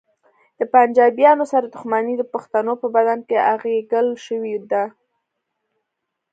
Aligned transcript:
د 0.59 0.61
پنجابیانو 0.73 1.45
سره 1.51 1.65
دښمني 1.75 2.13
د 2.17 2.23
پښتنو 2.33 2.73
په 2.81 2.87
بدن 2.95 3.19
کې 3.27 3.37
اغږل 3.53 4.07
شوې 4.25 4.55
ده 4.71 4.83